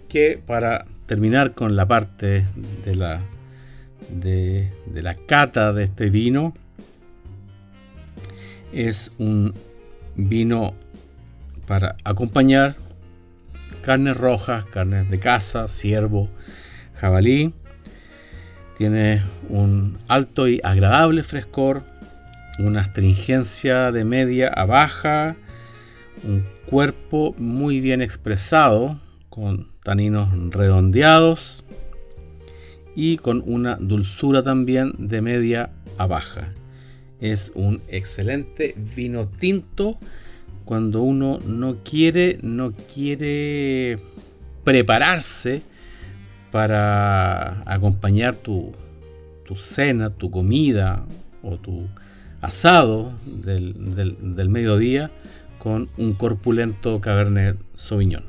Que 0.07 0.39
para 0.45 0.85
terminar 1.07 1.55
con 1.55 1.75
la 1.75 1.87
parte 1.87 2.45
de 2.85 2.93
la, 2.93 3.23
de, 4.09 4.71
de 4.85 5.01
la 5.01 5.15
cata 5.15 5.73
de 5.73 5.85
este 5.85 6.11
vino, 6.11 6.53
es 8.71 9.11
un 9.17 9.55
vino 10.15 10.75
para 11.65 11.95
acompañar 12.03 12.75
carnes 13.87 14.17
rojas, 14.17 14.65
carnes 14.65 15.09
de 15.09 15.17
caza, 15.17 15.69
ciervo, 15.69 16.29
jabalí. 16.95 17.53
Tiene 18.77 19.23
un 19.47 19.97
alto 20.09 20.49
y 20.49 20.59
agradable 20.61 21.23
frescor, 21.23 21.83
una 22.59 22.81
astringencia 22.81 23.93
de 23.93 24.03
media 24.03 24.49
a 24.49 24.65
baja, 24.65 25.37
un 26.25 26.45
cuerpo 26.65 27.33
muy 27.37 27.79
bien 27.79 28.01
expresado, 28.01 28.99
con 29.29 29.69
taninos 29.83 30.27
redondeados 30.49 31.63
y 32.93 33.15
con 33.15 33.41
una 33.45 33.77
dulzura 33.77 34.43
también 34.43 34.95
de 34.97 35.21
media 35.21 35.69
a 35.97 36.07
baja. 36.07 36.53
Es 37.21 37.53
un 37.55 37.81
excelente 37.87 38.75
vino 38.75 39.29
tinto 39.29 39.97
cuando 40.67 41.01
uno 41.01 41.39
no 41.45 41.77
quiere, 41.77 42.39
no 42.41 42.73
quiere 42.93 43.99
prepararse 44.65 45.61
para 46.51 47.63
acompañar 47.65 48.35
tu, 48.35 48.73
cena, 49.55 50.09
tu 50.09 50.29
comida 50.29 51.05
o 51.41 51.55
tu 51.55 51.87
asado 52.41 53.13
del, 53.25 54.35
del 54.35 54.49
mediodía 54.49 55.09
con 55.57 55.87
un 55.95 56.13
corpulento 56.13 56.99
Cabernet 56.99 57.57
Sauvignon. 57.73 58.25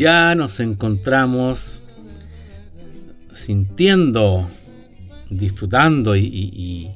Ya 0.00 0.34
nos 0.34 0.60
encontramos 0.60 1.82
sintiendo, 3.34 4.48
disfrutando 5.28 6.16
y, 6.16 6.90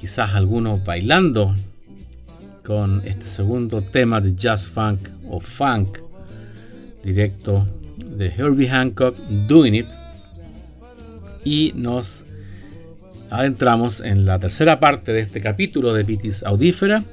quizás 0.00 0.32
algunos 0.32 0.82
bailando 0.82 1.54
con 2.64 3.02
este 3.04 3.28
segundo 3.28 3.82
tema 3.82 4.22
de 4.22 4.34
jazz 4.34 4.66
funk 4.66 5.10
o 5.28 5.38
funk 5.38 5.98
directo 7.04 7.66
de 8.16 8.28
Herbie 8.28 8.70
Hancock, 8.70 9.14
Doing 9.46 9.74
It. 9.74 9.88
Y 11.44 11.74
nos 11.76 12.24
adentramos 13.28 14.00
en 14.00 14.24
la 14.24 14.38
tercera 14.38 14.80
parte 14.80 15.12
de 15.12 15.20
este 15.20 15.42
capítulo 15.42 15.92
de 15.92 16.06
Pitis 16.06 16.42
Audífera 16.42 17.04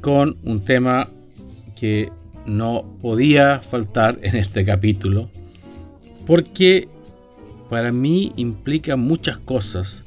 con 0.00 0.36
un 0.44 0.60
tema 0.60 1.08
que 1.74 2.12
no 2.46 2.98
podía 3.00 3.60
faltar 3.60 4.18
en 4.22 4.36
este 4.36 4.64
capítulo 4.64 5.30
porque 6.26 6.88
para 7.70 7.92
mí 7.92 8.32
implica 8.36 8.96
muchas 8.96 9.38
cosas. 9.38 10.02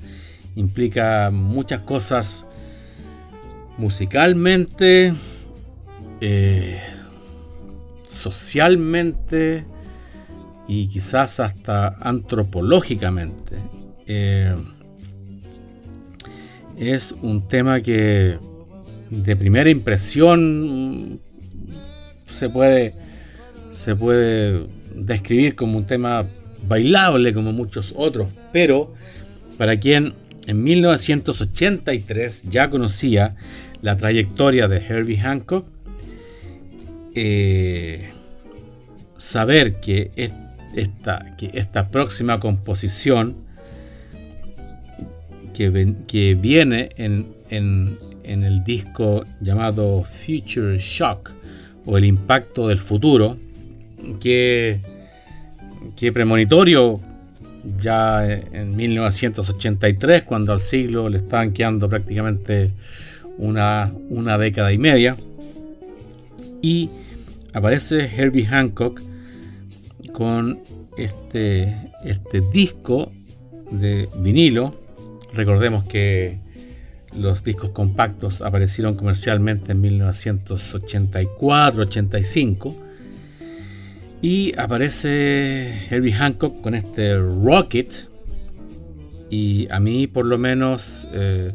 Implica 0.55 1.29
muchas 1.31 1.81
cosas 1.81 2.45
musicalmente, 3.77 5.13
eh, 6.21 6.79
socialmente 8.05 9.65
y 10.67 10.87
quizás 10.87 11.39
hasta 11.39 11.87
antropológicamente. 11.99 13.57
Eh, 14.05 14.55
es 16.77 17.13
un 17.21 17.47
tema 17.47 17.81
que 17.81 18.37
de 19.09 19.35
primera 19.35 19.69
impresión 19.69 21.21
se 22.39 22.49
puede, 22.49 22.93
se 23.71 23.97
puede 23.97 24.65
describir 24.95 25.55
como 25.55 25.77
un 25.77 25.85
tema 25.85 26.25
bailable 26.67 27.33
como 27.33 27.51
muchos 27.51 27.93
otros, 27.97 28.29
pero 28.53 28.93
para 29.57 29.77
quien 29.77 30.13
en 30.47 30.63
1983 30.63 32.45
ya 32.49 32.69
conocía 32.69 33.35
la 33.81 33.97
trayectoria 33.97 34.69
de 34.69 34.77
Herbie 34.77 35.17
Hancock, 35.17 35.67
eh, 37.13 38.11
saber 39.17 39.81
que 39.81 40.11
esta, 40.75 41.35
que 41.37 41.51
esta 41.53 41.89
próxima 41.89 42.39
composición 42.39 43.35
que, 45.53 45.95
que 46.07 46.35
viene 46.35 46.89
en, 46.95 47.35
en, 47.49 47.99
en 48.23 48.43
el 48.43 48.63
disco 48.63 49.25
llamado 49.41 50.05
Future 50.05 50.77
Shock, 50.79 51.33
o 51.85 51.97
el 51.97 52.05
impacto 52.05 52.67
del 52.67 52.79
futuro, 52.79 53.37
que, 54.19 54.79
que 55.95 56.11
premonitorio 56.11 56.99
ya 57.79 58.25
en 58.27 58.75
1983, 58.75 60.23
cuando 60.23 60.53
al 60.53 60.61
siglo 60.61 61.09
le 61.09 61.17
estaban 61.17 61.53
quedando 61.53 61.89
prácticamente 61.89 62.71
una, 63.37 63.91
una 64.09 64.37
década 64.37 64.71
y 64.71 64.77
media. 64.77 65.15
Y 66.61 66.89
aparece 67.53 68.09
Herbie 68.15 68.45
Hancock 68.45 69.01
con 70.11 70.59
este, 70.97 71.75
este 72.03 72.41
disco 72.53 73.11
de 73.71 74.09
vinilo. 74.17 74.75
Recordemos 75.33 75.83
que 75.85 76.39
los 77.17 77.43
discos 77.43 77.71
compactos 77.71 78.41
aparecieron 78.41 78.93
comercialmente 78.95 79.71
en 79.71 79.81
1984-85 79.81 82.75
y 84.21 84.53
aparece 84.57 85.87
Herbie 85.89 86.13
Hancock 86.13 86.61
con 86.61 86.75
este 86.75 87.17
Rocket 87.17 88.07
y 89.29 89.67
a 89.71 89.79
mí 89.79 90.07
por 90.07 90.25
lo 90.25 90.37
menos 90.37 91.07
eh, 91.13 91.53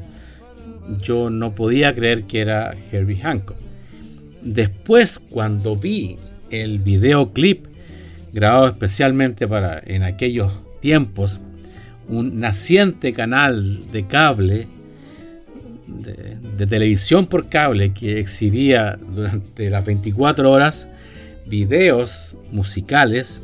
yo 1.00 1.30
no 1.30 1.54
podía 1.54 1.94
creer 1.94 2.24
que 2.24 2.40
era 2.40 2.74
Herbie 2.90 3.18
Hancock. 3.18 3.56
Después 4.42 5.18
cuando 5.18 5.76
vi 5.76 6.16
el 6.50 6.78
videoclip 6.78 7.66
grabado 8.32 8.68
especialmente 8.68 9.46
para 9.46 9.80
en 9.84 10.02
aquellos 10.02 10.52
tiempos 10.80 11.40
un 12.08 12.40
naciente 12.40 13.12
canal 13.12 13.90
de 13.90 14.06
cable 14.06 14.68
de, 15.98 16.66
televisión 16.66 17.26
por 17.26 17.48
cable 17.48 17.92
que 17.92 18.18
exhibía 18.18 18.96
durante 18.96 19.70
las 19.70 19.84
24 19.84 20.50
horas 20.50 20.88
videos 21.46 22.36
musicales. 22.52 23.42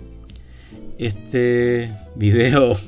Este 0.99 1.93
video 2.15 2.79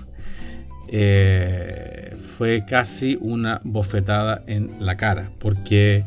eh, 0.88 2.16
fue 2.37 2.64
casi 2.66 3.18
una 3.20 3.61
bofetada 3.64 4.42
en 4.46 4.70
la 4.81 4.96
cara 4.96 5.31
porque 5.38 6.05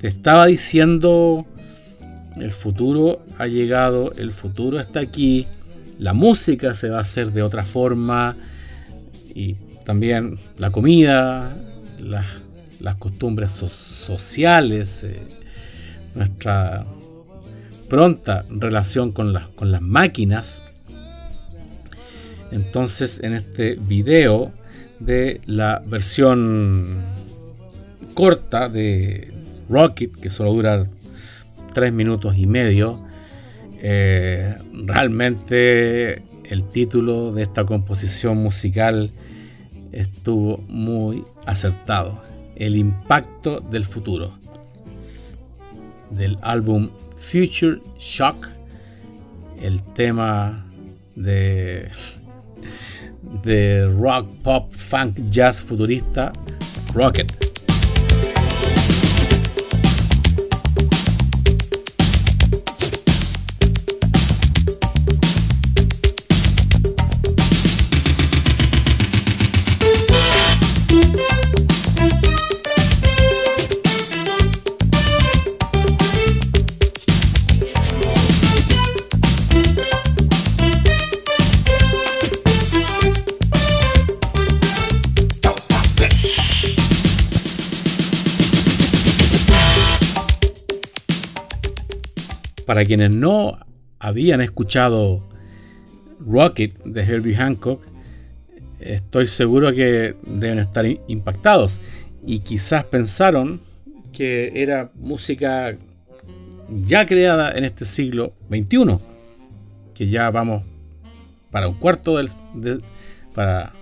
te 0.00 0.08
estaba 0.08 0.46
diciendo 0.46 1.46
el 2.36 2.50
futuro 2.50 3.24
ha 3.38 3.46
llegado, 3.46 4.12
el 4.12 4.32
futuro 4.32 4.80
está 4.80 5.00
aquí, 5.00 5.46
la 5.98 6.14
música 6.14 6.74
se 6.74 6.90
va 6.90 6.98
a 6.98 7.02
hacer 7.02 7.32
de 7.32 7.42
otra 7.42 7.64
forma 7.64 8.36
y 9.34 9.54
también 9.84 10.38
la 10.58 10.70
comida, 10.70 11.56
las 11.98 12.26
las 12.80 12.96
costumbres 12.96 13.50
sociales, 13.50 15.04
eh, 15.04 15.20
nuestra 16.14 16.84
pronta 17.88 18.44
relación 18.48 19.12
con, 19.12 19.34
con 19.54 19.72
las 19.72 19.82
máquinas. 19.82 20.62
Entonces 22.50 23.20
en 23.22 23.34
este 23.34 23.74
video 23.74 24.52
de 25.00 25.40
la 25.46 25.82
versión 25.84 27.02
corta 28.14 28.68
de 28.68 29.32
Rocket, 29.68 30.12
que 30.12 30.30
solo 30.30 30.52
dura 30.52 30.86
tres 31.72 31.92
minutos 31.92 32.36
y 32.36 32.46
medio, 32.46 33.04
eh, 33.82 34.56
realmente 34.72 36.22
el 36.44 36.64
título 36.70 37.32
de 37.32 37.42
esta 37.42 37.64
composición 37.64 38.38
musical 38.38 39.10
estuvo 39.92 40.58
muy 40.68 41.24
acertado. 41.46 42.22
El 42.56 42.76
impacto 42.76 43.60
del 43.60 43.84
futuro. 43.84 44.38
Del 46.10 46.38
álbum 46.42 46.90
Future 47.16 47.80
Shock. 47.98 48.48
El 49.60 49.82
tema 49.94 50.66
de, 51.14 51.88
de 53.42 53.86
rock, 53.86 54.28
pop, 54.42 54.72
funk, 54.72 55.18
jazz 55.30 55.60
futurista 55.60 56.32
Rocket. 56.92 57.53
Para 92.66 92.84
quienes 92.84 93.10
no 93.10 93.58
habían 93.98 94.40
escuchado 94.40 95.22
Rocket 96.20 96.72
de 96.84 97.02
Herbie 97.02 97.36
Hancock, 97.36 97.82
estoy 98.80 99.26
seguro 99.26 99.72
que 99.74 100.14
deben 100.24 100.58
estar 100.58 100.86
impactados. 101.08 101.80
Y 102.26 102.38
quizás 102.38 102.84
pensaron 102.84 103.60
que 104.12 104.52
era 104.54 104.90
música 104.94 105.76
ya 106.70 107.04
creada 107.04 107.52
en 107.52 107.64
este 107.64 107.84
siglo 107.84 108.32
XXI, 108.48 108.98
que 109.94 110.08
ya 110.08 110.30
vamos 110.30 110.62
para 111.50 111.68
un 111.68 111.74
cuarto 111.74 112.16
del, 112.16 112.82
para 113.34 113.72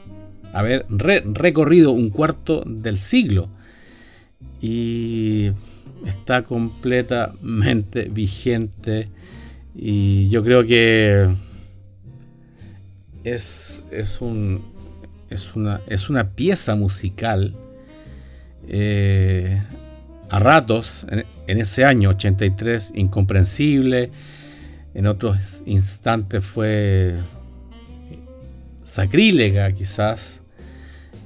haber 0.53 0.87
recorrido 0.89 1.93
un 1.93 2.11
cuarto 2.11 2.63
del 2.67 2.99
siglo. 2.99 3.49
Y 4.61 5.53
está 6.07 6.43
completamente 6.43 8.05
vigente 8.05 9.09
y 9.75 10.29
yo 10.29 10.43
creo 10.43 10.67
que 10.67 11.35
es, 13.25 13.87
es, 13.91 14.21
un, 14.21 14.63
es, 15.31 15.55
una, 15.55 15.81
es 15.89 16.11
una 16.11 16.31
pieza 16.31 16.75
musical 16.75 17.55
eh, 18.69 19.63
a 20.29 20.39
ratos 20.39 21.07
en, 21.47 21.59
ese 21.59 21.85
año 21.85 22.11
83 22.11 22.93
incomprensible, 22.95 24.11
en 24.95 25.07
otros 25.07 25.63
instantes 25.67 26.45
fue 26.45 27.17
sacrílega 28.85 29.71
quizás. 29.73 30.41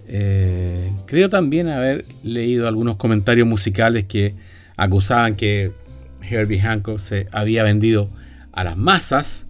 Eh, 0.08 0.92
creo 1.06 1.28
también 1.28 1.68
haber 1.68 2.04
leído 2.22 2.68
algunos 2.68 2.96
comentarios 2.96 3.46
musicales 3.46 4.04
que 4.04 4.34
acusaban 4.76 5.34
que 5.36 5.72
Herbie 6.22 6.60
Hancock 6.60 6.98
se 6.98 7.26
había 7.32 7.62
vendido 7.62 8.10
a 8.52 8.64
las 8.64 8.76
masas, 8.76 9.46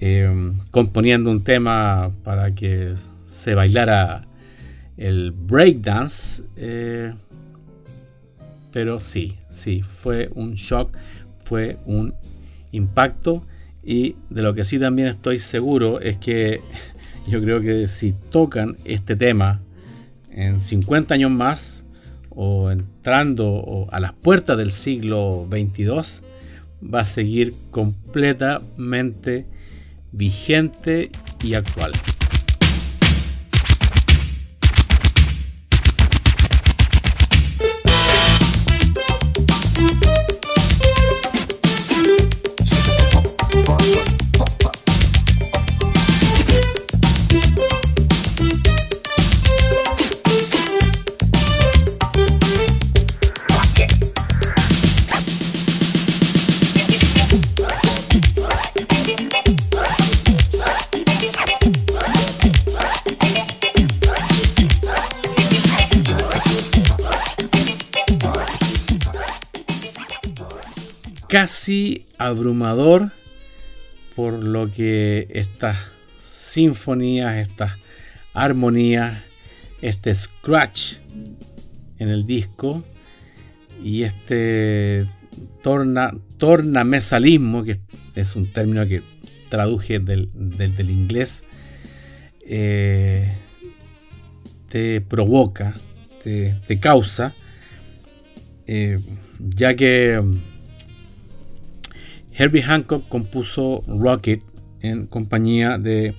eh, 0.00 0.52
componiendo 0.70 1.30
un 1.30 1.44
tema 1.44 2.12
para 2.24 2.54
que 2.54 2.94
se 3.26 3.54
bailara 3.54 4.22
el 4.96 5.32
breakdance. 5.32 6.42
Eh, 6.56 7.12
pero 8.72 9.00
sí, 9.00 9.36
sí, 9.50 9.82
fue 9.82 10.30
un 10.34 10.54
shock, 10.54 10.96
fue 11.44 11.78
un 11.86 12.14
impacto. 12.72 13.44
Y 13.82 14.16
de 14.28 14.42
lo 14.42 14.54
que 14.54 14.64
sí 14.64 14.78
también 14.78 15.08
estoy 15.08 15.38
seguro 15.38 16.00
es 16.00 16.16
que 16.16 16.60
yo 17.28 17.40
creo 17.40 17.60
que 17.60 17.88
si 17.88 18.12
tocan 18.30 18.76
este 18.84 19.16
tema 19.16 19.60
en 20.30 20.60
50 20.60 21.14
años 21.14 21.30
más, 21.30 21.84
o 22.42 22.70
entrando 22.70 23.86
a 23.90 24.00
las 24.00 24.14
puertas 24.14 24.56
del 24.56 24.72
siglo 24.72 25.46
22, 25.46 26.22
va 26.82 27.00
a 27.00 27.04
seguir 27.04 27.52
completamente 27.70 29.44
vigente 30.10 31.10
y 31.44 31.52
actual. 31.52 31.92
Casi 71.30 72.06
abrumador 72.18 73.12
por 74.16 74.42
lo 74.42 74.68
que 74.72 75.28
estas 75.30 75.78
sinfonías, 76.20 77.36
estas 77.36 77.78
armonías, 78.34 79.22
este 79.80 80.12
scratch 80.12 80.96
en 82.00 82.08
el 82.08 82.26
disco 82.26 82.82
y 83.80 84.02
este 84.02 85.06
torna, 85.62 86.12
tornamesalismo, 86.36 87.62
que 87.62 87.78
es 88.16 88.34
un 88.34 88.52
término 88.52 88.84
que 88.88 89.02
traduje 89.50 90.00
del, 90.00 90.28
inglés, 90.78 91.44
eh, 92.44 93.36
te 94.68 95.00
provoca, 95.00 95.76
te, 96.24 96.80
causa, 96.80 97.34
eh, 98.66 98.98
ya 99.38 99.76
que 99.76 100.20
Herbie 102.40 102.62
Hancock 102.62 103.06
compuso 103.06 103.84
Rocket 103.86 104.42
en 104.80 105.06
compañía 105.06 105.76
de 105.76 106.14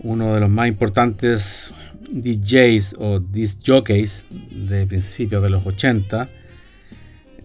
uno 0.00 0.34
de 0.34 0.40
los 0.40 0.50
más 0.50 0.66
importantes 0.66 1.72
DJs 2.10 2.96
o 2.98 3.20
disc 3.20 3.60
jockeys 3.64 4.24
de 4.50 4.86
principios 4.86 5.40
de 5.40 5.50
los 5.50 5.64
80, 5.64 6.28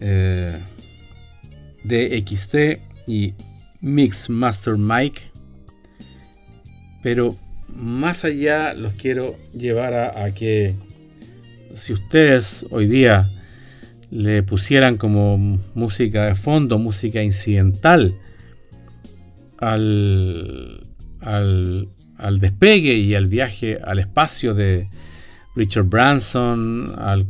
eh, 0.00 0.58
DXT 1.84 2.80
y 3.06 3.34
Mix 3.80 4.30
Master 4.30 4.76
Mike. 4.76 5.22
Pero 7.04 7.36
más 7.68 8.24
allá 8.24 8.74
los 8.74 8.94
quiero 8.94 9.36
llevar 9.56 9.94
a 9.94 10.34
que 10.34 10.74
si 11.74 11.92
ustedes 11.92 12.66
hoy 12.70 12.88
día 12.88 13.30
le 14.16 14.42
pusieran 14.42 14.96
como 14.96 15.60
música 15.74 16.26
de 16.26 16.34
fondo, 16.34 16.78
música 16.78 17.22
incidental 17.22 18.14
al, 19.58 20.86
al, 21.20 22.40
despegue 22.40 22.94
y 22.94 23.14
al 23.14 23.26
viaje 23.26 23.78
al 23.84 23.98
espacio 23.98 24.54
de 24.54 24.88
Richard 25.54 25.84
Branson, 25.84 26.94
al, 26.98 27.26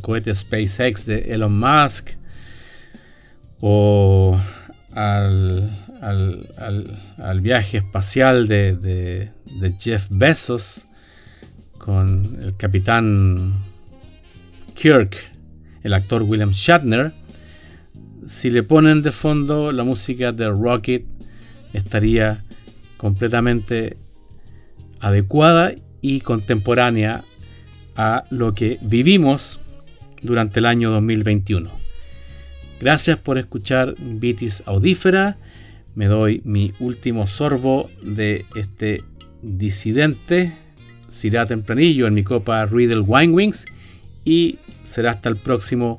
cohete 0.00 0.34
SpaceX 0.34 1.06
de 1.06 1.32
Elon 1.32 1.58
Musk 1.58 2.10
o 3.60 4.38
al, 4.94 5.70
al 6.00 7.40
viaje 7.40 7.78
espacial 7.78 8.48
de, 8.48 8.74
de 8.74 9.74
Jeff 9.78 10.08
Bezos 10.10 10.86
con 11.78 12.38
el 12.42 12.56
capitán 12.56 13.54
Kirk 14.74 15.31
el 15.82 15.94
actor 15.94 16.22
William 16.22 16.52
Shatner, 16.52 17.12
si 18.26 18.50
le 18.50 18.62
ponen 18.62 19.02
de 19.02 19.10
fondo 19.10 19.72
la 19.72 19.84
música 19.84 20.32
de 20.32 20.48
Rocket, 20.48 21.04
estaría 21.72 22.44
completamente 22.96 23.96
adecuada 25.00 25.74
y 26.00 26.20
contemporánea 26.20 27.24
a 27.96 28.24
lo 28.30 28.54
que 28.54 28.78
vivimos 28.80 29.60
durante 30.22 30.60
el 30.60 30.66
año 30.66 30.90
2021. 30.90 31.70
Gracias 32.80 33.16
por 33.18 33.38
escuchar 33.38 33.94
Vitis 33.98 34.62
Audífera. 34.66 35.36
Me 35.94 36.06
doy 36.06 36.40
mi 36.44 36.72
último 36.78 37.26
sorbo 37.26 37.90
de 38.02 38.46
este 38.56 39.02
disidente. 39.42 40.52
Será 41.08 41.46
tempranillo 41.46 42.06
en 42.06 42.14
mi 42.14 42.24
copa 42.24 42.64
Riddle 42.66 43.00
Wine 43.00 43.34
Wings. 43.34 43.66
Y 44.24 44.58
será 44.84 45.12
hasta 45.12 45.28
el 45.28 45.36
próximo 45.36 45.98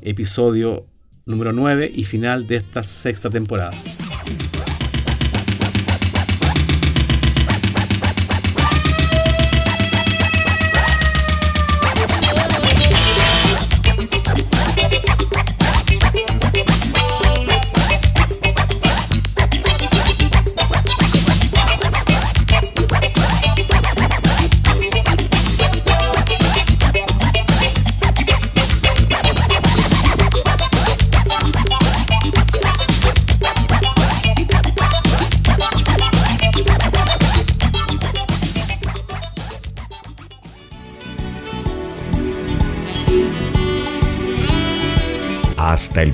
episodio 0.00 0.86
número 1.24 1.52
9 1.52 1.90
y 1.94 2.04
final 2.04 2.46
de 2.46 2.56
esta 2.56 2.82
sexta 2.82 3.30
temporada. 3.30 3.72